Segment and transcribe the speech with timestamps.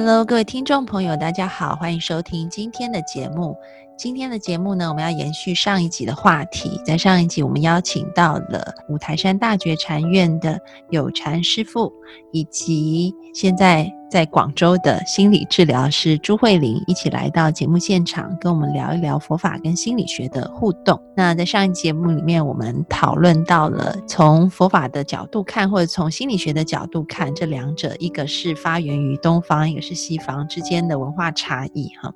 [0.00, 3.56] Hello，各位听众朋友，大家好，欢迎收听今天的节目。
[3.98, 6.80] 今天的节目呢，我们要延续上一集的话题。
[6.86, 10.56] 在上一集，我们邀请到了五台山大觉禅院的
[10.90, 11.92] 有禅师傅，
[12.30, 21.02] 以及现在在广州的心理治疗师朱慧玲，一起来到节目现场，跟我们聊一聊佛法跟心理学的互动。
[21.16, 32.14] 那在上一节目里面，我们讨论到了从佛法的角度看，或者从心理学的角度看，这两者一个是发源于东方，一个是西方之间的文化差异，哈。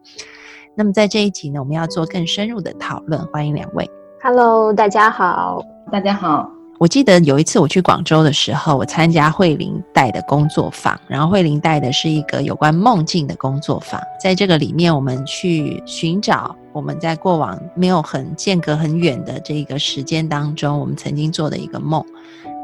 [0.74, 3.20] 那么在这一集呢，我们要做更深入的讨论。
[3.26, 3.88] 欢迎两位。
[4.22, 6.50] Hello，大家好，大家好。
[6.78, 14.00] 我记得有一次我去广州的时候，我参加慧玲带的工作坊，然后慧玲带的是一个有关梦境的工作坊。
[14.18, 22.02] 在这个里面，我们去寻找我们在过往没有很间隔很远的这个时间当中，我们曾经做的一个梦。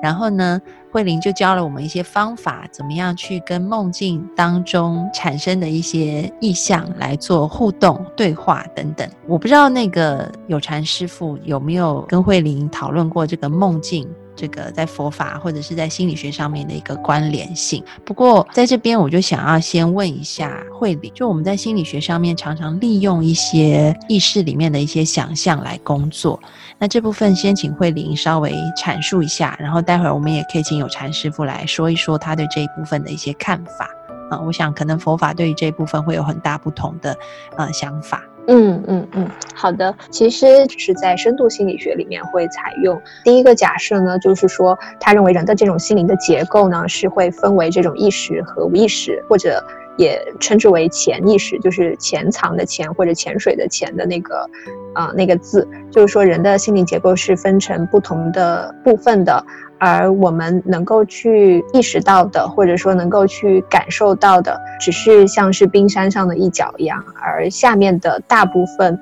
[0.02, 0.60] 然后呢，
[0.92, 9.08] 慧玲就教了我们一些方法，怎么样去跟梦境当中产生的一些意象来做互动、对话等等。
[9.26, 14.08] 我不知道那个有禅师傅有没有跟慧玲讨论过这个梦境。
[14.38, 17.82] 这个在佛法或者是在心理学上面的一个关联性。
[18.04, 26.40] 不过在这边，我就想要先问一下慧理，就我们在心理学上面常常利用一些意识里面的一些想象来工作。
[26.78, 33.90] 那这部分先请慧玲稍微阐述一下，然后待会儿我们也可以请有禅师傅来说一说他对这一部分的一些看法。
[34.30, 37.16] 啊，我想可能佛法对于这一部分会有很大不同的
[37.56, 38.22] 呃想法。
[38.48, 39.94] 嗯嗯嗯，好的。
[40.10, 49.62] 其实是在深度心理学里面会采用第一个假设呢，就是说他认为人的这种心灵的结构呢是会分为这种意识和无意识，或者
[49.98, 54.48] 也称之为潜意识，就是潜藏的潜或者潜水的潜的那个
[54.94, 59.44] 啊那个字，就是说人的心理结构是分成不同的部分的。
[59.78, 68.98] 而我们能够去意识到的，或者说能够去感受到的，只是像是冰山上的一角一样，而下面的大部分，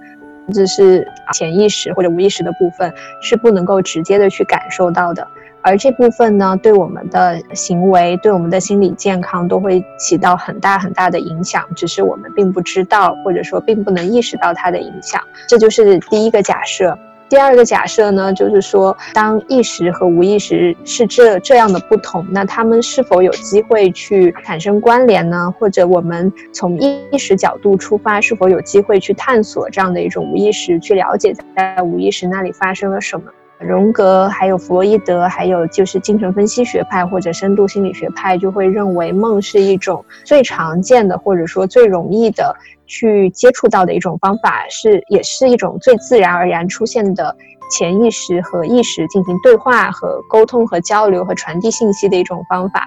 [0.52, 2.92] 只是潜意识或者无意识的部分，
[3.22, 5.26] 是不能够直接的去感受到的。
[5.62, 15.20] 而这部分呢，对我们的行为、对我们的心理健康都会起到很大很大的影响，只是我们并不知道，或者说并不能意识到它的影响。
[15.48, 16.96] 这就是第一个假设。
[17.28, 25.52] 第二个假设呢，就是说，当意识和无意识是这这样的不同，那他们是否有机会去产生关联呢？
[25.58, 33.24] 或者我们从意识角度出发，是否有机会去探索这样的一种无意识，去了解在无意识那里发生了什么？
[33.58, 42.54] 荣格、还有弗洛伊德，还有就是精神分析学派或者深度心理学派，就会认为梦是一种最常见的，或者说最容易的。
[42.88, 47.36] 去接触到的一种方法是，也是一种最自然而然出现的
[47.68, 52.86] 潜意识和意识进行对话和沟通和交流和传递信息的一种方法。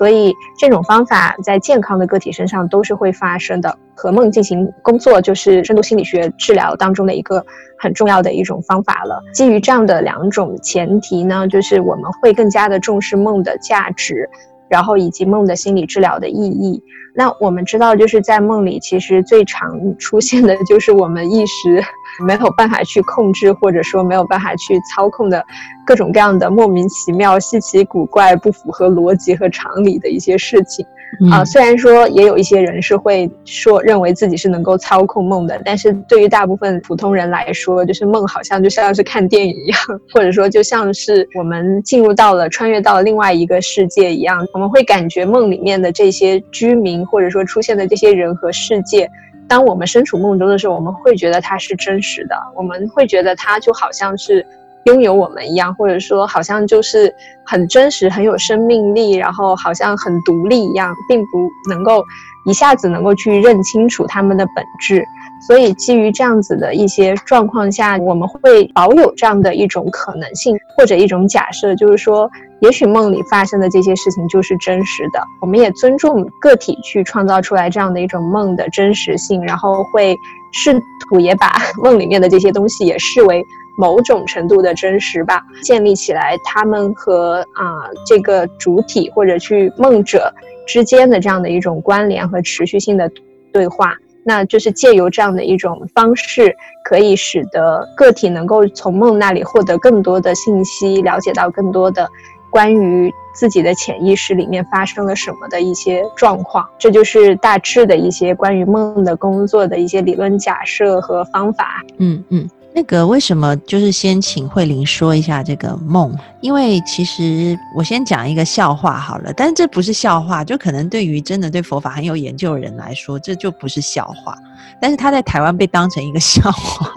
[0.00, 3.76] 所以，这种方法在健康的个体身上都是会发生的。
[3.94, 7.44] 和梦进行工作，就是深度心理学治疗当中的一个
[7.78, 9.22] 很重要的一种方法了。
[9.34, 14.26] 基于这样的两种前提呢，就是我们会更加的重视梦的价值。
[14.70, 16.82] 然后以及梦的心理治疗的意义，
[17.14, 21.82] 那我们知道，就是在梦里，其实最常出现的就是我们意识
[22.26, 25.44] 没有办法去控制，或者说没有办法去操控的
[25.86, 30.84] 各种各样的莫名其妙、稀奇古怪、不符合逻辑和常理的一些事情。
[31.28, 39.80] 啊，虽然说也有一些人是会说认为自己是能够操控梦的，但是对于大部分普通人来说，就是梦好像就像是看电影一样，
[40.14, 49.10] 或者说就像是我们进入到了穿越到了另外一个世界一样，我们会感觉梦里面的这些居民或者说出现的这些人和世界，
[49.50, 54.46] 当我们身处梦中的时候，我们会觉得它是真实的，我们会觉得它就好像是。
[54.84, 57.14] 拥有我们一样，或者说好像就是
[57.44, 62.02] 很真实、很有生命力，然后好像很独立一样，并不能够
[62.46, 65.04] 一下子能够去认清楚他们的本质。
[65.46, 72.28] 所以基于这样子的一些状况下，我们会保有这样的一种可能性，或者一种假设，就是说，
[72.60, 75.22] 也许梦里发生的这些事情就是真实的。
[75.40, 80.16] 我们也尊重个体去创造出来这样的一种梦的真实性，然后会
[80.52, 80.72] 试
[81.08, 81.52] 图也把
[81.82, 83.42] 梦里面的这些东西也视为。
[83.78, 90.30] 某种程度的真实吧，建立起来他们和啊这个主体或者去梦者
[90.66, 93.10] 之间的这样的一种关联和持续性的
[93.54, 93.94] 对话。
[94.22, 96.54] 那就是借由这样的一种方式，
[96.84, 102.06] 可以使得个体能够从梦那里获得更多的信息，了解到更多的
[102.50, 106.66] 关于自己的潜意识里面发生了什么的一些状况。
[106.78, 111.82] 这就是大致的一些关于梦的工作的一些理论假设和方法。
[111.98, 112.48] 嗯嗯。
[112.72, 116.16] 那个为什么就是先请慧玲说一下这个梦？
[116.40, 124.36] 因为其实我先讲一个笑话好了，但这不是笑话，就可能对于真的对佛法很有研究的人来说，这就不是笑话。
[124.80, 126.88] 但是他在台湾被当成一个笑话，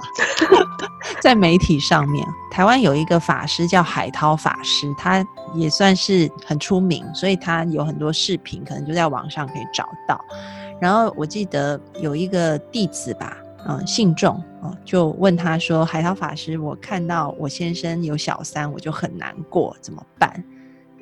[1.24, 5.26] 在媒体上面，台湾有一个法师叫海涛法师，他
[5.56, 10.20] 也算是很出名，所以他有很多视频，可能就在网上可以找到。
[10.82, 13.38] 然后我记得有一个弟子吧。
[13.66, 20.44] 嗯，信众嗯，就问他说：“海涛法师，我看到我先生有小三，我就很难过，怎么办？”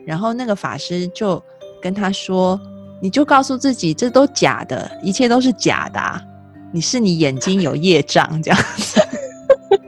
[0.05, 1.43] 然后那个法师就
[1.81, 2.61] 跟他说
[3.01, 6.23] ：“你就告诉自己，这都假的，一切都是假的，
[6.71, 9.01] 你是你眼睛有业障这样子。”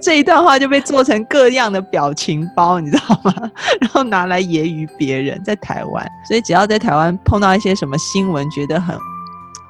[0.04, 3.34] 这一段话就被做成各样的表情包，你知道吗？
[3.80, 8.98] 然后拿来揶揄别人，在台湾，所以只要在台湾碰到一些什么新闻，觉得很。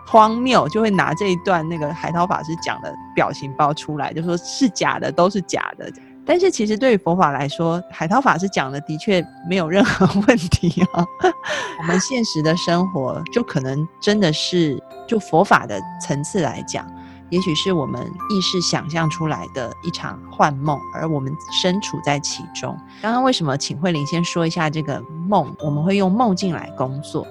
[0.06, 5.92] 荒谬就会拿这一段那个海涛法师讲的表情包出来，就说是假的，都是假的。
[6.24, 11.04] 但是其实对于佛法来说，海涛法师讲的的确没有任何问题啊。
[11.82, 16.86] 我们现实的生活就可能真的是就佛法的层次来讲，
[17.30, 22.78] 也许是我们意识想象出来的一场幻梦，而我们身处在其中。
[23.02, 25.56] 刚刚为什么请慧玲先说一下这个梦？
[25.60, 27.26] 我们会用梦境来工作。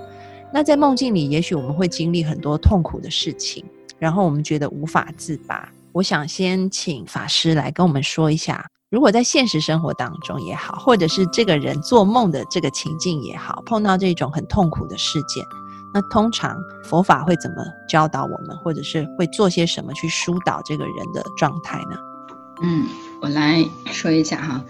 [0.53, 3.65] 那在梦境里，也许我们会经历很多痛苦的事情，
[3.99, 5.69] 然后我们觉得无法自拔。
[5.93, 15.45] 我想先请法师来跟我们说一下，如果在现实生活当中也好，或者是这个人做梦的这个情境也好，碰到这种很痛苦的事件，
[15.95, 17.57] 那通常佛法会怎么
[17.89, 21.97] 教导我们，或者是会做些什么去疏导这个人的状态呢？
[22.63, 22.85] 嗯，
[23.21, 24.65] 我来说一下哈。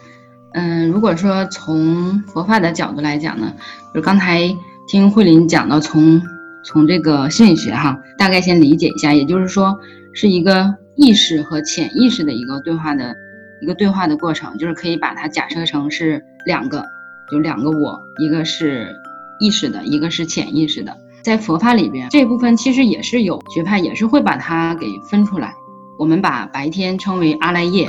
[0.52, 3.52] 嗯，如果说从佛法的角度来讲呢，
[3.94, 4.56] 就刚才。
[4.88, 6.20] 听慧琳讲到，从
[6.64, 9.78] 从这个心理学哈，大概先理解一下，也就是说，
[10.12, 13.14] 是一个意识和潜意识的一个对话的
[13.62, 16.84] 一个对话的过程，就是可以把它假设成是两个，
[17.30, 18.92] 就两个我，一个是
[19.38, 20.94] 意识的，一个是潜意识的。
[21.22, 25.54] 在佛法里边，这部分其实也是有学派也是会把它给分出来。
[25.98, 27.88] 我们把白天称为阿赖耶，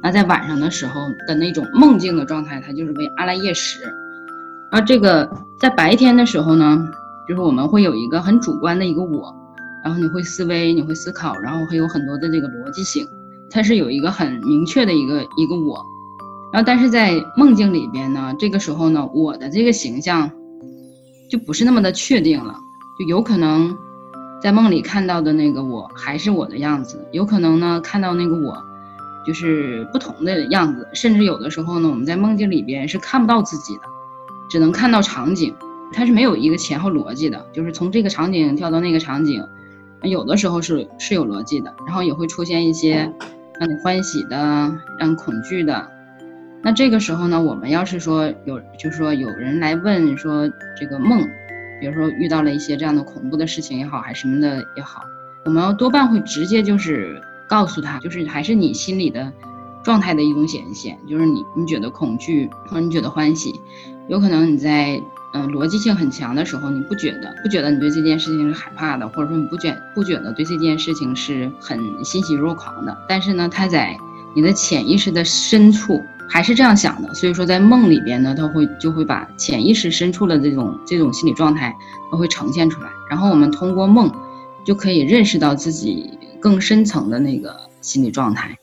[0.00, 3.80] 那在晚上的时候的那种梦境的状态，它就是为阿赖耶识。
[4.70, 5.28] 而这个
[5.58, 6.78] 在白天的时候呢，
[7.28, 9.34] 就是我们会有一个很主观的一个我，
[9.82, 13.04] 然后你会思维，你会思考，然后会有很多的这个逻辑性，
[13.50, 15.84] 它是有一个很明确的一个一个我。
[16.52, 20.30] 然后但是在梦境里边呢，这个时候呢，我的这个形象
[21.28, 22.54] 就不是那么的确定了，
[22.98, 23.76] 就有可能
[24.42, 28.56] 在梦里看到的那个我还是我的样子，有可能呢看到那个我
[29.26, 33.82] 就是不同的样子，甚至有的时候呢，我们在梦境里边是看不到自己的。
[34.50, 35.54] 只能看到场景，
[35.92, 39.44] 它是没有一个前后逻辑的，就是从这个场景跳到那个场景，
[40.02, 43.12] 有的时候是是有逻辑的，然后也会出现一些
[43.60, 44.36] 让你欢喜的、
[44.98, 45.86] 让你恐惧的。
[46.62, 50.50] 那这个时候呢，我们要是说有，就是说有人来问说
[50.80, 51.28] 这个梦，
[51.80, 55.02] 比如说遇到了一些这样的恐怖的事情也好，还是什么的也好，
[55.44, 59.32] 我们多半会直接就是告诉他，就是还是你心里的
[59.82, 63.52] 状态的一种显现，就是你你觉得恐惧，或者你觉得欢喜。
[64.08, 65.00] 有可能你在
[65.34, 72.96] 嗯逻辑性很强的时候，你不觉得不觉得你对这件事情是害怕的，或者说你不觉不觉得对这件事情是很欣喜若狂的。
[73.06, 73.96] 但是呢，它在
[74.34, 77.14] 你的潜意识的深处还是这样想的。
[77.14, 81.74] 所以说在梦里边呢，他会就会把潜意识深处的这种这种心理状态
[82.12, 82.88] 都会呈现出来。
[83.10, 84.12] 然后我们通过梦
[84.64, 88.56] 就可以认识到自己更深层的那个心理状态，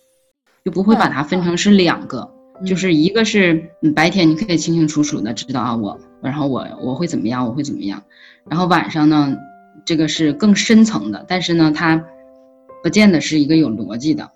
[0.64, 2.32] 就不会把它分成是两个。
[2.66, 8.02] 就是一个是白天你可以清清楚楚的知道啊我，然后我我会怎么样，我会怎么样，
[8.48, 9.36] 然后晚上呢，
[9.84, 12.02] 这个是更深层的，但是呢，它
[12.82, 14.32] 不见得是一个有逻辑的。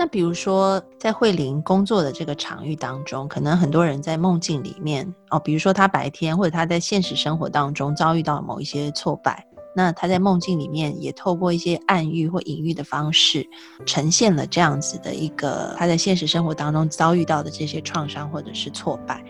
[0.00, 9.46] 那比如说在慧玲工作的这个场域当中，可能很多人在梦境里面哦，比如说他白天或者他在现实生活当中遭遇到某一些挫败。
[9.76, 13.46] 那他在梦境里面也透过一些暗喻或隐喻的方式，
[13.84, 19.22] 呈现了这样子的一个他在现实生活当中遭遇到的这些创伤或者是挫败。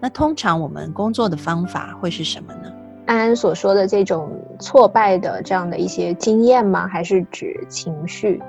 [0.00, 2.72] 那通常我们工作的方法会是什么呢？
[3.04, 6.88] 安安所说的这种挫败的这样的一些经验吗？
[6.88, 8.42] 还是指情绪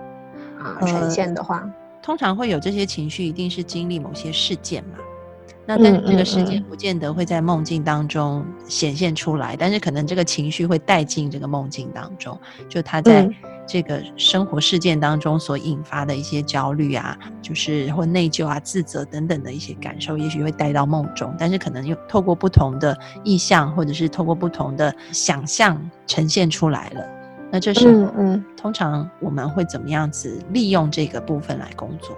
[0.59, 1.67] 啊呈现的话？
[2.01, 4.99] 通常会有这些情绪，一定是经历某些事件嘛。
[5.67, 13.27] 那但是这个事件不见得会在梦境当中显现出来，但是可能这个情绪会带进这个梦境当中，就他在
[13.65, 27.03] 这个生活事件当中所引发的一些焦虑啊，就是或内疚啊、自责等等的一些感受，也许会带到梦中，但是可能又透过不同的意象，或者是透过不同的想象呈现出来了。
[27.51, 32.15] 那这时候，嗯，通常我们会怎么样子利用这个部分来工作？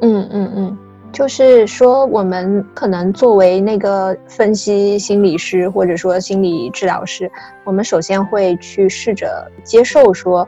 [0.00, 0.78] 嗯嗯嗯。
[1.12, 7.30] 就是说，我们可能作为那个分析心理师或者说心理治疗师，
[7.62, 10.46] 我们首先会去试着接受说，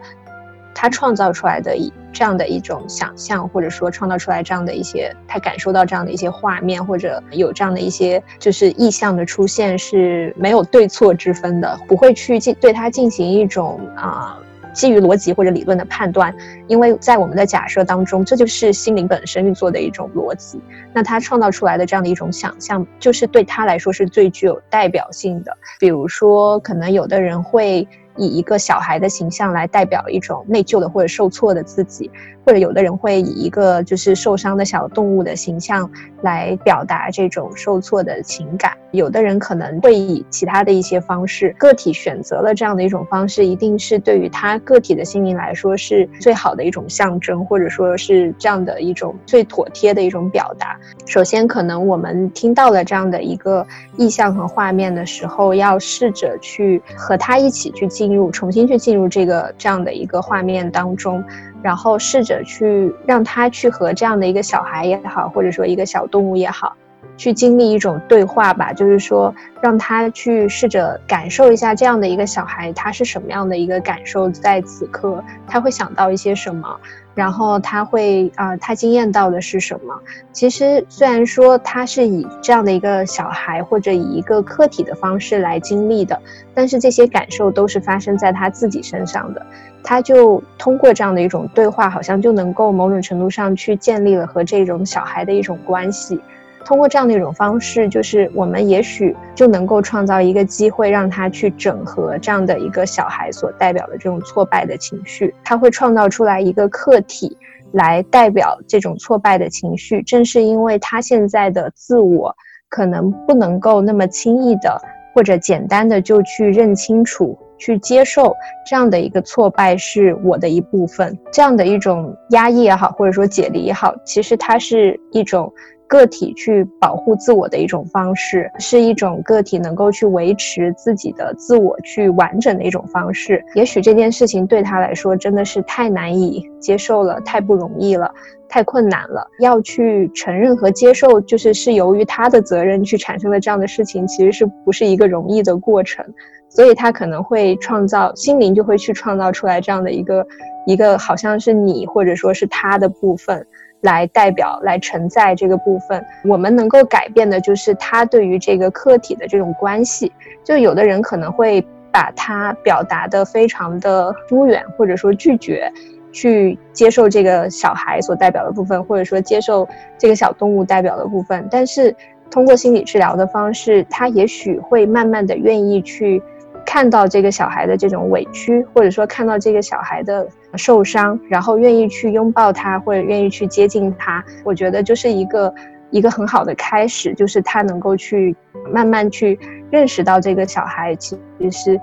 [0.79, 14.39] 他创造出来的一这样的一种想象，或者说创造出来这样的一些他感受到这样的一些画面，或者有这样的一些就是意象的出现是没有对错之分的，不会去进对他进行一种啊。
[14.75, 20.61] 基于逻辑或者理论的判断，因为在我们的假设当中，这就是心灵本身运作的一种逻辑。
[20.93, 25.57] 那他创造出来的这样的一种想象，就是对他来说是最具有代表性的。
[25.81, 27.89] 比如说，可能有的人会。
[28.17, 32.11] 以一个小孩的形象来代表一种内疚的或者受挫的自己，
[32.47, 35.91] 或者有的人会以一个就是受伤的小动物的形象
[36.23, 38.73] 来表达这种受挫的情感。
[38.93, 50.79] 有的人可能会以其他的一些方式，个体选择了这样的一种方式，一定是对于他个体的心灵来说是最好的一种象征，或者说是这样的一种最妥帖的一种表达。
[51.05, 53.67] 首先，可能我们听到了这样的一个
[53.99, 58.07] 意象和画面的时候，要试着去和他一起去进。
[58.17, 61.23] 入，重新去进入这个这样的一个画面当中，
[61.63, 66.75] 然后试着去让他去和这样的一个小孩也好，或者说一个小动物也好，
[67.17, 68.73] 去经历一种对话吧。
[68.73, 76.79] 就是说，让他去试着感受一下这样的一个小孩，他是什么样的一个感受，在此刻他会想到一些什么。
[77.15, 79.99] 然后他会啊，他惊艳到的是什么？
[80.33, 86.21] 其实虽然说他是以这样的一个小孩或者以一个客体的方式来经历的，
[86.55, 89.47] 但是这些感受都是发生在他自己身上的。
[89.89, 96.21] 他就通过这样的一种对话，好像就能够某种程度上去建立了和这种小孩的一种关系。
[96.65, 105.33] 通过这样的一种方式，就是我们也许就能够创造一个机会，让他去整合这样的一个小孩所代表的这种挫败的情绪。
[105.45, 107.39] 他会创造出来一个客体，
[107.71, 110.03] 来代表这种挫败的情绪。
[110.03, 112.35] 正是因为他现在的自我
[112.69, 114.77] 可能不能够那么轻易的
[115.15, 118.35] 或者简单的就去认清楚、去接受
[118.69, 125.53] 这样的一个挫败是我的一部分，这样的一种压抑也好，或者说解离也好，其实它是一种。
[125.89, 133.45] 个体去保护自我的一种方式，是一种个体能够去维持自己的自我去完整的一种方式。
[133.55, 138.13] 也许这件事情对他来说真的是太难以接受了，太不容易了，
[138.49, 139.27] 太困难了。
[139.41, 146.05] 要去承认和接受，就是是由于他的责任去产生了这样的事情，其实是不是一个容易的过程？
[146.49, 150.27] 所以他可能会创造心灵就会去创造出来这样的一个
[150.67, 153.47] 一个好像是你或者说是他的部分。
[153.87, 160.13] 来代表来承载这个部分，我们能够改变的就是他对于这个客体的这种关系。
[160.45, 165.73] 就有的人可能会把它表达的非常的疏远，或者说拒绝
[166.13, 169.67] 去接受这个小孩所代表的部分，或者说接受
[169.97, 171.47] 这个小动物代表的部分。
[171.51, 171.95] 但是
[172.31, 176.21] 通过心理治疗的方式，他也许会慢慢的愿意去。
[176.69, 185.55] 看到这个小孩的这种委屈，或者说看到这个小孩的受伤，然后愿意去拥抱他，或者愿意去接近他，我觉得就是一个
[185.91, 188.35] 一个很好的开始，就是他能够去
[188.73, 189.39] 慢慢去
[189.71, 191.81] 认识到这个小孩其实是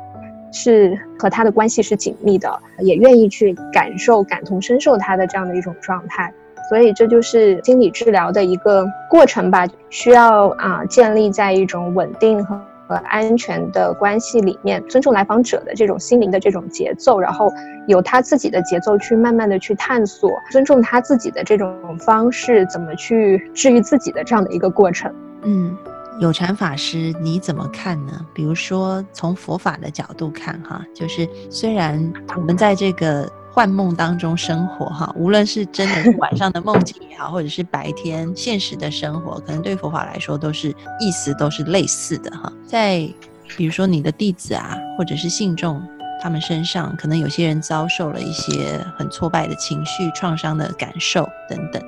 [0.51, 6.34] 是和他的关系是紧密的，也愿意去感受、感同身受他的这样的一种状态。
[6.70, 12.60] 所以这就是心理治疗的一个过程吧，需要啊建立在一种稳定和。
[12.88, 17.52] 和安全的关系里面，尊重来访者的这种心灵的这种节奏，然后
[17.88, 25.13] 有他自己的节奏去慢慢的去探索，尊重他自己的这种方式，怎么去治愈自己的这样的一个过程。
[25.44, 25.75] 嗯，
[26.20, 28.13] 有禅法师你怎么看呢？
[28.34, 33.30] 比如说从佛法的角度看，哈，就是虽然我们在这个。
[33.54, 40.70] 幻梦当中生活哈，无论是真的晚上的梦境也好，或者是白天现实的生活，可能对佛法来说都是
[41.00, 42.52] 意思都是类似的哈。
[42.66, 43.08] 在
[43.56, 45.80] 比如说你的弟子啊，或者是信众，
[46.20, 51.80] 他们身上可能有些人遭受了一些很挫败的情绪、创伤的感受等等。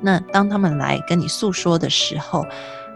[0.00, 2.46] 那当他们来跟你诉说的时候，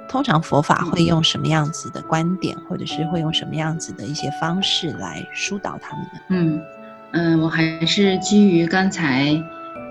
[0.08, 6.20] 通常佛法会用什么样子的观点，或者是会用什么样子的一些方式来疏导他们呢？
[6.28, 6.62] 嗯。
[7.12, 9.42] 嗯，我还是基于刚才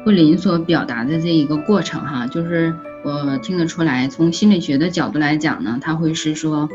[0.06, 2.74] 慧林所表达的这一个过程哈，就是
[3.04, 6.70] 我听得出来，从心理学的角度来讲呢，他会是说，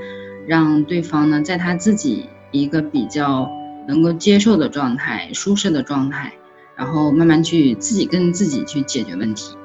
[0.46, 3.50] 让对方呢在他自己一个比较
[3.88, 6.34] 能够接受的状态、舒适的状态，
[6.76, 9.56] 然后慢慢去自己跟自己去解决问题。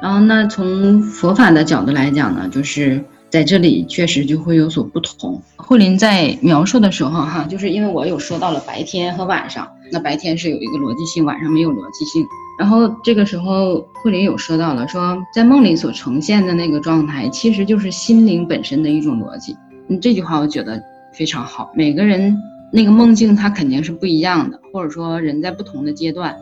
[0.00, 5.40] 然后那从佛法的角度来讲呢，就是在这里确实就会有所不同。
[5.56, 12.22] 慧林在描述的时候哈，就是因为我有说到了白天和晚上，那白天是有一个逻辑性，晚上没有逻辑性。
[12.58, 19.56] 然后这个时候，慧林有说到了，说在梦里所呈现的那个状态，其实就是心灵本身的一种逻辑。
[19.88, 20.78] 嗯，这句话我觉得
[21.14, 21.72] 非常好。
[21.74, 22.36] 每个人
[22.70, 26.36] 那个梦境，它肯定是不一样的，或者说人在不同的阶段，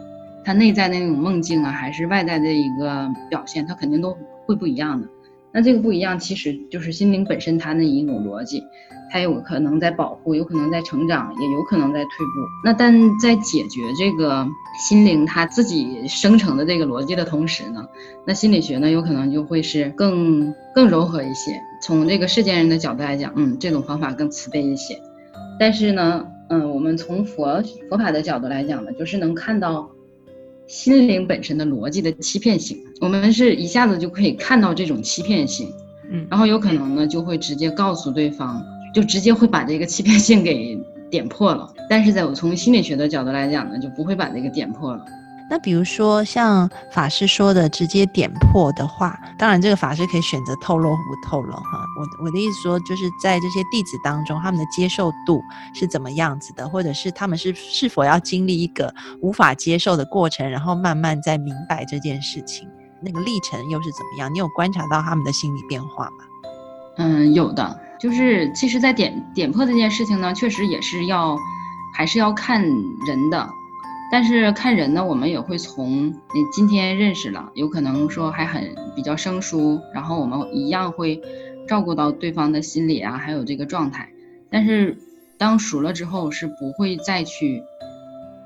[0.44, 5.06] 他内在的那种梦境啊，还是外在的一个表现，他肯定都会不一样的。
[5.52, 8.62] 那这个不一样，其实就是心灵本身它的一种逻辑。
[9.12, 12.47] 它有可能在保护，有可能在成长，也有可能在退步。
[12.64, 14.47] 那但在解决这个
[14.78, 17.85] 心灵它自己生成的这个逻辑的同时呢，
[18.25, 21.61] 那心理学呢有可能就会是更更柔和一些。
[21.83, 24.97] 从这个世间人的角度来讲，嗯，这种方法更慈悲一些。
[25.59, 29.90] 但是呢，嗯，我们从佛佛法的角度来讲呢，就是能看到
[30.71, 32.79] 心灵本身的逻辑的欺骗性。
[33.00, 35.71] 我们是一下子就可以看到这种欺骗性，
[36.09, 38.65] 嗯，然后有可能呢就会直接告诉对方。
[38.93, 40.77] 就直接会把这个欺骗性给
[41.09, 45.05] 点破了，但是在我从心理学的角度来讲呢，就不会把这个点破了。
[45.50, 51.85] 那比如说像法师说的直接点破的话，当然这个法师可以选择透露不透露哈。
[51.99, 55.42] 我我的意思说，就是在这些弟子当中，他们的接受度
[55.75, 62.69] 是怎么样子的，或者是他们是是否要经历一个无法接受的过程，然后慢慢再明白这件事情，
[63.02, 64.33] 那个历程又是怎么样？
[64.33, 66.25] 你有观察到他们的心理变化吗？
[66.99, 67.80] 嗯，有的。
[67.99, 71.37] 就是其实，在点点破这件事情呢，确实也是要，
[71.95, 72.62] 还是要看
[73.04, 73.47] 人的。
[74.11, 81.21] 但是看人呢，我们也会从你今天认识了，有可能说还很比较生疏，然后我们一样会
[81.69, 84.09] 照顾到对方的心理啊，还有这个状态。
[84.50, 84.99] 但是
[85.38, 87.62] 当熟了之后，是不会再去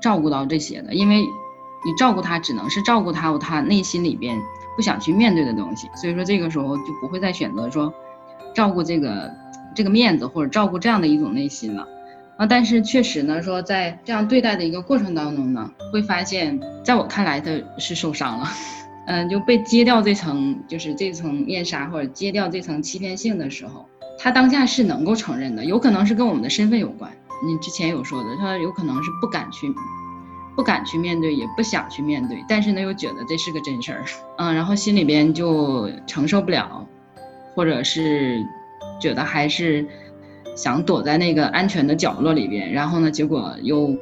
[0.01, 4.37] 照顾到这些的，因为你照顾他，只能是照顾他他内心里边
[4.75, 5.89] 不想去面对的东西。
[5.95, 7.93] 所以说这个时候就不会再选择说
[8.53, 9.31] 照顾这个。
[9.75, 11.85] 这个面子或者照顾这样的一种内心了，
[12.37, 18.47] 啊，但是确实呢，说在这样对待的一个过程当中呢，会发现，在我看来他是受伤了，
[19.07, 23.85] 嗯，就被揭掉这层就是这层面纱或者揭掉这层欺骗性的时候，
[24.19, 27.09] 他当下是能够承认的，有可能是跟我们的身份有关。
[27.47, 29.73] 你之前有说的，他有可能是不敢去，
[30.57, 34.03] 不敢去面对，也不想去面对，但是呢又觉得这是个真事儿，
[34.39, 36.85] 嗯，然后心里边就承受不了，
[37.55, 38.45] 或者是。
[38.97, 39.85] 觉得还是
[40.55, 43.95] 想躲在那个安全的角落里边，然后呢，结果又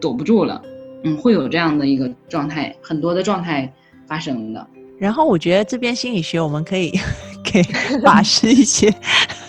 [0.00, 0.60] 躲不住了，
[1.04, 3.72] 嗯，会有这样的一个状态，很多的状态
[4.06, 4.66] 发生的。
[4.98, 6.92] 然后我觉得这边心理学我们可以
[7.42, 7.62] 给
[8.04, 8.92] 法师一些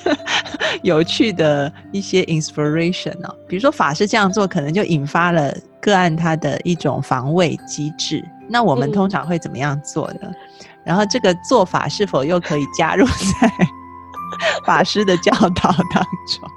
[0.81, 10.31] 有趣的一些 inspiration 哦，比如说法师这样做可能就引发了个案他的一种防卫机制，那我们通常会怎么样做呢？
[10.85, 13.05] 然后这个做法是否又可以加入
[13.41, 13.51] 在？
[14.65, 16.49] 法师的教导当中，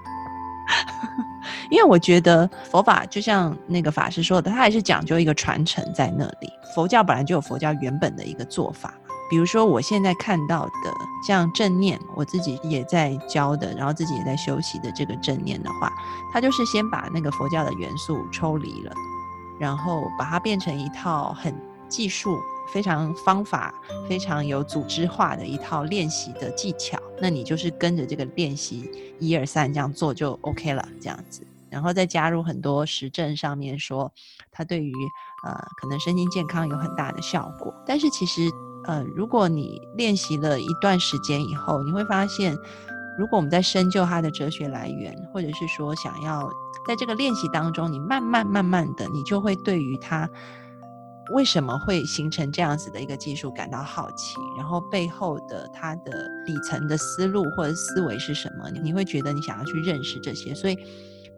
[1.70, 6.50] 因为我觉得佛法就像那个法师说的，他还是讲究一个传承在那里。
[6.74, 8.92] 佛教本来就有佛教原本的一个做法，
[9.30, 10.92] 比如说我现在看到的
[11.26, 15.92] 像正念，我自己也在教的，然后自己也在修习的这个正念的话，
[16.32, 18.92] 它就是先把那个佛教的元素抽离了，
[19.58, 21.54] 然后把它变成一套很
[21.88, 22.38] 技术。
[22.72, 23.74] 非常方法
[24.08, 34.10] 非常有组织化的一套练习的技巧，那你就是跟着这个练习一二三这样做就 OK 了，这样子，然后再加入很多实证上面说
[34.50, 34.92] 它对于
[35.46, 37.72] 呃可能身心健康有很大的效果。
[37.86, 38.48] 但是其实
[38.86, 42.56] 呃如果你练习了一段时间以后，你会发现，
[43.18, 46.50] 如果我们在深究它的哲学来源，或者是说想要
[46.88, 50.28] 在这个练习当中，你慢慢慢慢的，你就会对于它。
[51.32, 54.36] 为什么会形成这样子的一个技术感到好奇？
[54.58, 58.70] 然后背后的它的底层的思路或者思维是什么？
[58.70, 60.78] 你你会觉得你想要去认识这些，所以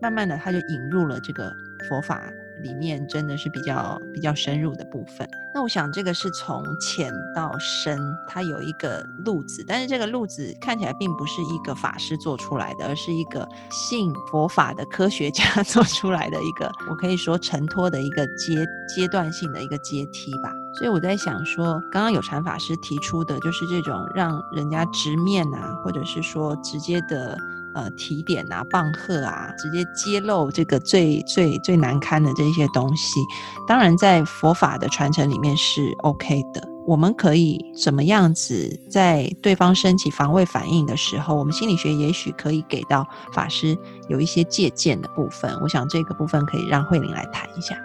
[0.00, 1.52] 慢慢的他就引入了这个
[1.88, 2.22] 佛法。
[2.62, 5.28] 里面真的是比较比较深入的部分。
[5.54, 20.52] 那我想这个是从浅到深，它有一个路子，但是这个路子看起来并不是一个法师做出来的，而是一个信佛法的科学家 做出来的一个，我可以说承托的一个阶阶段性的一个阶梯吧。
[20.78, 27.38] 所以我在想说，刚刚有禅法师提出的就是这种让人家直面啊，或者是说直接的。
[27.76, 33.20] 呃提点啊、棒喝啊，直接揭露这个最最最难堪的这些东西。
[33.68, 36.66] 当然，在佛法的传承里面是 OK 的。
[36.86, 43.76] 我们可以怎么样子在对方升起防卫反应的时候，我们心理学也许可以给到法师
[44.08, 45.52] 有一些借鉴的部分。
[45.60, 47.76] 我想这个部分可以让慧玲来谈一下。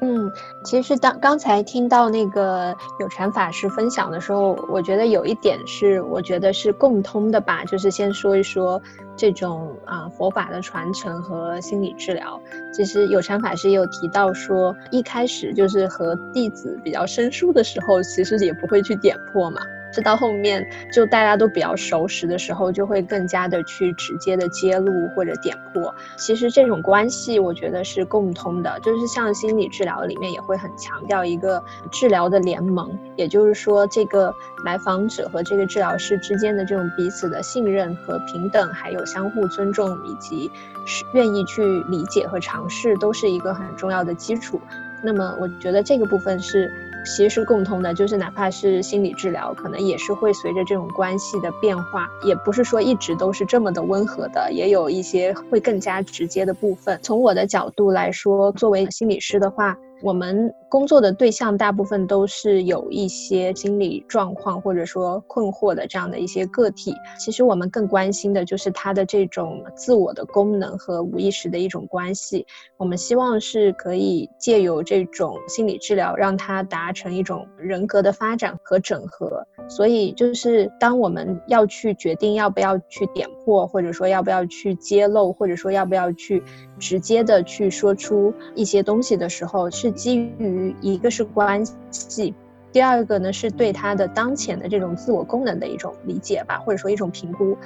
[0.00, 0.30] 嗯，
[0.62, 8.80] 其实当刚才听到那个有禅法师分享的时候，我觉得有一点是我觉得是共通的吧，就是先说一说
[9.16, 12.38] 这种啊佛法的传承和心理治疗。
[12.72, 19.62] 其实有禅法师也有提到说，一开始就是和弟子比较生疏的时候，其实也不会去点破嘛。
[19.92, 25.94] 是到后面就大家都比较熟识的时候，就会更加的去直接的揭露或者点破。
[26.16, 40.50] 其实这种关系，我觉得是共通的，就是像心理治疗里面也会很强调一个治疗的联盟，也就是说，这个来访者和这个治疗师之间的这种彼此的信任和平等，还有相互尊重以及
[40.84, 44.60] 是愿意去理解和尝试，都是一个很重要的基础。
[45.02, 46.70] 那么，我觉得这个部分是。
[47.06, 56.98] 其实是共通的，就是哪怕是心理治疗，可能也是会随着这种关系的变化，也不是说一直都是这么的温和的，也有一些会更加直接的部分。
[57.02, 59.76] 从我的角度来说，作为心理师的话。
[60.02, 66.92] 我们工作的对象大部分都是有一些心理状况或者说困惑的这样的一些个体。
[67.18, 72.46] 其实我们更关心的就是他的这种自我的功能和无意识的一种关系。
[72.76, 79.46] 我们希望是可以借由这种心理治疗，让他达成一种人格的发展和整合。
[79.68, 86.42] 所以就是当我们要去决定要不要去点破，或者说要不要去揭露，或者说要不要去
[86.78, 92.34] 直接的去说出一些东西的时候，是基于一个是关系，
[92.72, 97.56] 第二个呢是对他的当前的这种自我功能的一种理解吧，或者说一种评估。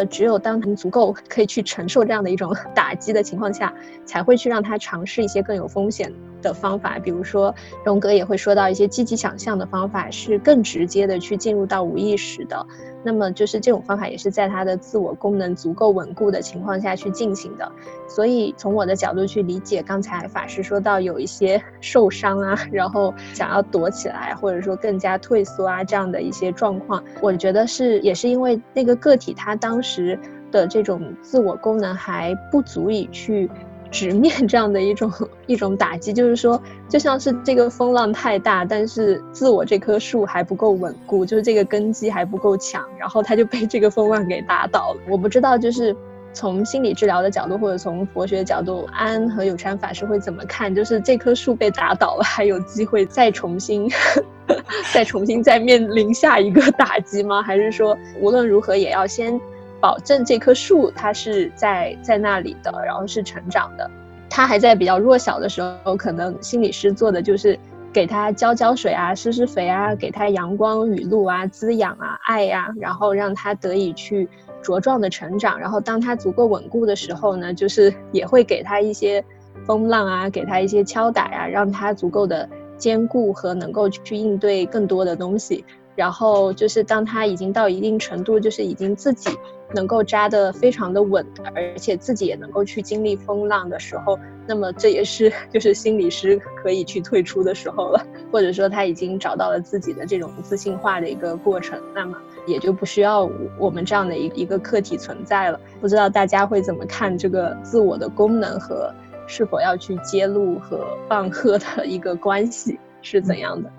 [0.00, 3.72] 呃，只有当他足够可以去承受这样的一种 打击的情况下，
[4.06, 6.10] 才会去让他尝试一些更有风险
[6.40, 6.98] 的方法。
[6.98, 12.66] 比如说，荣格也会说到一些积极想象的方法，是更直接的去进入到无意识的。
[13.02, 17.72] 那么，就是这种方法也是在他的自我功能足够稳固的情况下去进行的。
[18.06, 30.18] 所以，从我的角度去理解，刚才法师说到有一些 受伤啊，然后想要躲起来，或者说更加退缩啊这样的一些状况，我觉得是也是因为那个个体他当时时
[30.52, 33.50] 的这种自我功能还不足以去。
[33.92, 35.12] 直面这样的一种
[35.46, 45.00] 一种打击，就是说，就像是这个风浪太大，但是自我这棵树还不够稳固，就是这个根基还不够强，然后它就被这个风浪给打倒了。
[45.08, 45.96] 我不知道，就是
[46.32, 50.72] 从心理治疗的角度，或者从佛学角度，安和有禅法师会怎么看？
[50.72, 53.90] 就是这棵树被打倒了，还有机会再重新
[54.94, 57.42] 再重新再面临下一个打击吗？
[57.42, 59.40] 还是说无论如何也要先？
[59.80, 63.90] 保证这棵树它是在在那里的，然后是成长的。
[64.28, 67.58] 它还在比较弱小的时候，可能心理师做的就是
[67.92, 74.28] 给它浇浇水啊、施施肥啊、给它阳光雨露啊、滋养啊、爱呀，然后让它得以去
[74.62, 75.58] 茁壮的成长。
[75.58, 79.24] 然后当它足够稳固的时候呢，就是也会给它一些
[79.66, 85.64] 风浪啊，给它一些敲打呀，让它足够的坚固和能够去应对更多的东西。
[86.00, 89.30] 然后就是当它已经到一定程度，就是已经自己。
[89.72, 105.60] 能够扎得非常的稳，而且自己也能够去经历风浪的时候，那么这也是 就是心理师可以去退出的时候了，或者说他已经找到了自己的这种自信化的一个过程，那么也就不需要我们这样的一一个客体存在了。
[105.80, 108.92] 不知道大家会怎么看这个自我的功能和
[109.28, 113.70] 是否要去揭露和放 喝的一个关系是怎样的？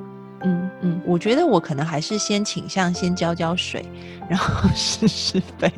[0.44, 3.86] 嗯嗯，我觉得我可能还是先倾向先浇浇水，
[4.30, 5.72] 然后施施肥，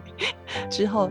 [0.70, 1.10] 之后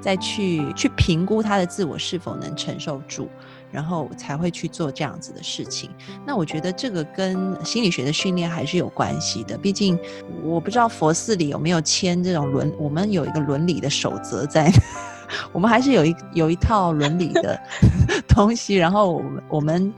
[0.00, 3.28] 再去去评估他的自我是否能承受住，
[3.70, 5.90] 然后才会去做这样子的事情。
[6.26, 9.98] 那我觉得这个跟心理学的训练还是有关系的，毕竟
[10.42, 14.72] 我不知道佛寺里有没有签这种伦，我们有一个伦理的守则在，
[15.52, 17.60] 我们还是有一有一套伦理的
[18.26, 19.94] 东西，然后我们我们。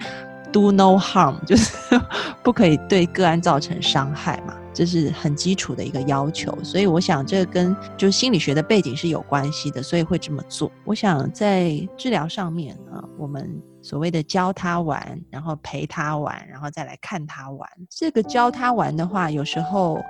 [0.52, 2.00] Do no harm， 就是
[2.42, 6.56] 不可以对个案造成伤害嘛，这是很基础的一个要求。
[6.64, 10.70] 所以我想，这跟就心理学的背景是有关系的，所以会这么做。
[10.84, 17.70] 我想在治疗上面啊，我们所谓的教他玩，然后陪他玩，然后再来看他玩。
[17.88, 20.00] 这个教他玩的话，有时候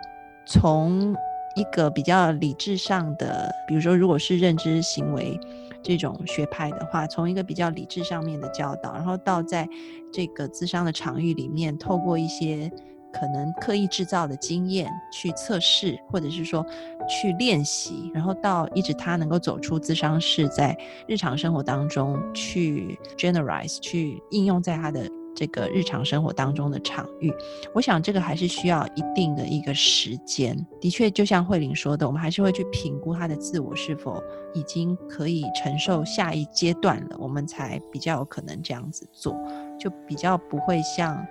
[0.46, 1.14] 从
[1.54, 5.38] 一个比较理智上的，比如说，如果是认知行为。
[5.82, 9.68] 这种学派的话，从一个比较理智上面的教导，然后到在
[10.12, 12.70] 这个咨商的场域里面，透过一些
[13.12, 16.64] 可能刻意制造的经验去测试，或者是说
[17.08, 25.10] 去练习，然后到一直他能够走出咨商室，在日常生活当中去 generalize 去应用在他的。
[25.34, 27.32] 这个日常生活当中的场域，
[27.74, 30.56] 我想这个还是需要一定的一个时间。
[30.80, 39.34] 的确，就像慧玲说的，我们还是会去评估他的自我是否已经可以承受下一阶段了，我们才比较有可能这样子做，
[39.78, 41.26] 就比较不会像。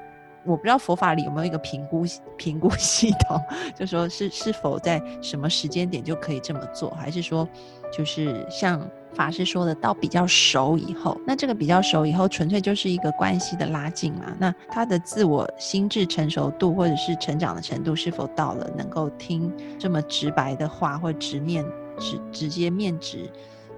[0.45, 2.05] 我不知道佛法里有没有一个评估
[2.37, 3.37] 评估 系统，
[3.75, 7.47] 就说是是否在什么时间点就可以这么做，还是说
[7.91, 14.35] 就是像法师说的，到比较熟以后，那这个比较熟以后，纯粹就是一个关系的拉近嘛？
[14.39, 21.65] 那他的自我心智成熟度或者是成长的程度是否到了能够听这么直白的话，或直面
[21.97, 23.29] 直直接面直？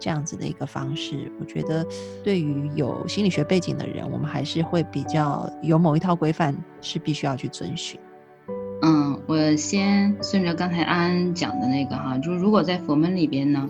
[0.03, 1.85] 这样子的一个方式，我觉得
[2.23, 7.99] 对于有心理学背景的人，我们还是会比较有某一套规范是必须要去遵循。
[8.81, 13.69] 嗯，我先顺着刚才安安讲的那个哈，就是如果在佛门里边呢，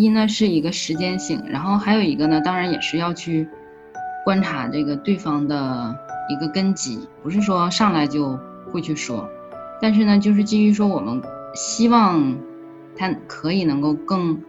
[0.00, 3.48] 一呢是一个时间性，然后还有一个呢，当然也是要去
[4.24, 5.96] 观察这个对方的
[6.28, 8.38] 一个根基，不是说上来就
[8.70, 9.28] 会去说，
[9.80, 11.20] 但是呢，就是基于说我们
[11.54, 12.36] 希望
[12.96, 14.40] 他可以能够更。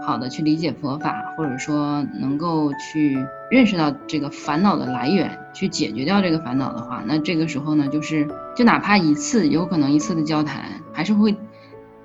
[0.00, 3.18] 好的，去理解佛法，或者说能够去
[3.50, 11.36] 认识到这个烦恼的来源，去解决掉这个烦恼的话，那这个时候呢，就是就哪怕一次，有可能一次的交谈，还是会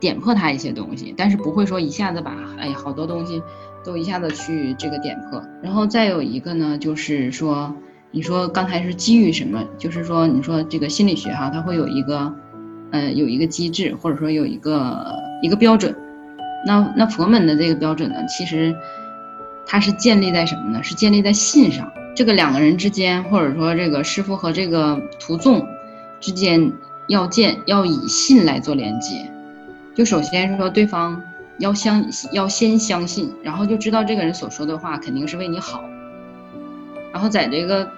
[0.04, 3.42] 点破他一些东西，但是不会说一下子把哎好多东西
[3.86, 5.42] 都一下子去这个点破。
[5.62, 7.74] 然后再有一个呢，就是说，
[8.12, 9.64] 你说刚才是基于什么？
[9.78, 12.34] 就是说，你说这个心理学哈，它会有一个
[12.92, 15.96] 呃有一个机制，或者说有一个一个标准。
[16.68, 18.76] 那那佛门的这个标准呢，其实
[19.66, 20.84] 它是建立在什么呢？
[20.84, 21.90] 是建立在信上。
[22.14, 25.66] 这个两个人之间，或者说这个师傅和这个徒众
[26.20, 26.74] 之间，
[27.08, 29.32] 要建要以信来做连接。
[29.96, 31.22] 就首先是说对方
[31.60, 35.84] 要相要先相信，然后就知道这个人所说的话肯定是为你好。
[37.12, 37.90] 然后在这个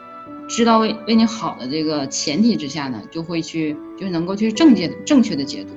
[0.47, 5.73] 知道为为你好的这个前提之下呢，就会去就能够去正确的正确的解读。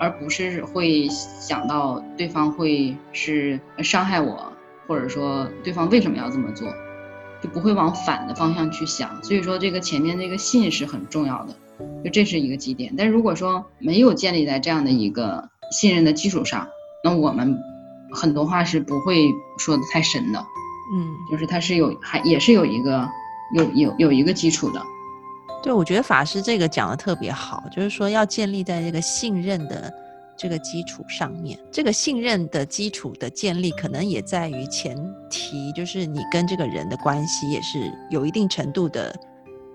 [0.00, 4.52] 而不是会想到对方会是伤害我，
[4.86, 6.72] 或者说对方为什么要这么做，
[7.42, 9.20] 就不会往反的方向去想。
[9.24, 11.56] 所以说这个前面这个信是很重要的，
[12.04, 12.92] 就这是一个基点。
[12.96, 16.66] 但如果说没有建立在这样的一个信任的基础上，
[17.04, 17.56] 那我们
[18.12, 20.38] 很多话是不会说的太深的。
[20.94, 23.08] 嗯，就是它是有还也是有一个
[23.54, 24.82] 有有有一个基础的。
[25.62, 29.92] 对，我觉得法师这个讲的特别好，就是说要建立在这个信任的
[30.36, 31.58] 这个基础上面。
[31.70, 34.96] 这个信任的基础的建立，可能也在于前
[35.28, 39.14] 提，就是你跟这个人的关系也是有一定程度的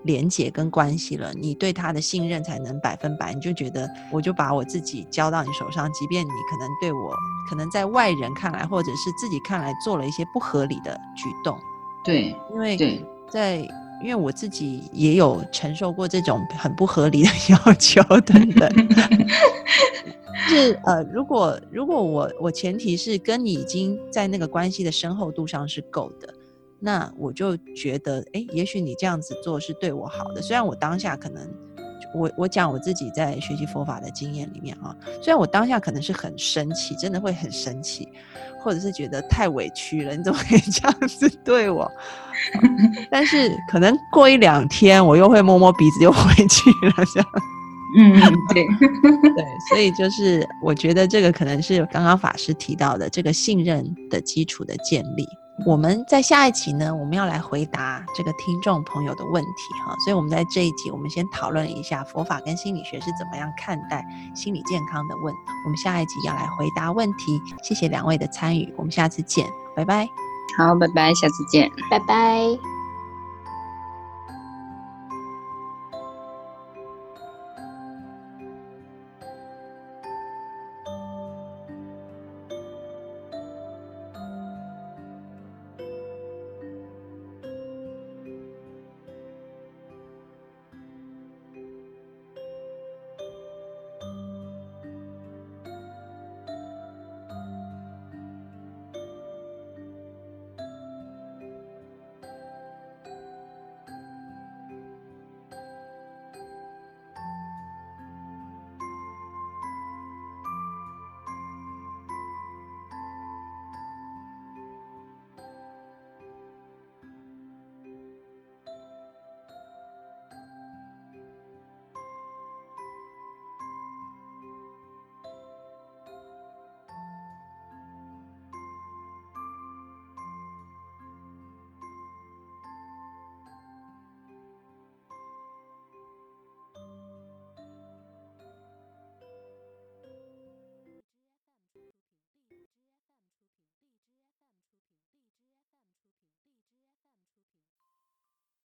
[0.04, 3.34] 连接跟关系了，你对他的信任才能百分百。
[3.34, 7.14] 你就觉得，我就把我自己交到你手上，即便你可能对我，
[7.50, 11.58] 可能在外人看来，或者是自己看来做了一些不合理的举动。
[12.04, 13.68] 对，因为对在。
[14.02, 18.70] 因为我自己也有承受过这种很不合理的 要求等等，
[20.48, 26.33] 是呃，如果如果我我前提是跟你已经在那个关系的深厚度上是够的，
[26.84, 30.42] 那我就觉得，哎，也许你这样子做是对我好的。
[30.42, 31.48] 虽然我当下可能，
[32.14, 38.06] 我我讲我自己在学习佛法的经验里面啊，虽然我当下可能是很生气，真的会很生气。
[38.60, 41.86] 或者是觉得太委屈了，你怎么可以 这样子对我？
[43.10, 47.28] 但是可能过一两天，我又会摸摸鼻子又回去了，这样。
[47.98, 48.18] 嗯，
[48.54, 48.64] 对，
[49.36, 55.26] 对，所以就是我觉得这个可能是刚刚法师提到的这个信任的基础的建立。
[55.64, 59.50] 我们在下一集呢，我们要来回答这个听众朋友的问题
[59.86, 65.40] 哈，所以我们在这一集，我们先讨论一下佛法跟心理学是怎么样看待心理健康的问题。
[65.64, 70.08] 我们下一集要来回答问题，谢谢两位的参与，我们下次见，拜拜。
[70.58, 72.73] 好，拜拜，下次见，拜拜。